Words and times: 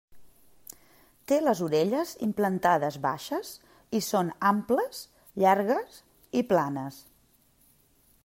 Té 1.31 1.35
les 1.41 1.59
orelles 1.65 2.13
implantades 2.27 2.97
baixes 3.03 3.51
i 3.99 4.01
són 4.07 4.33
amples, 4.53 5.01
llargues 5.45 6.01
i 6.41 6.45
planes. 6.55 7.01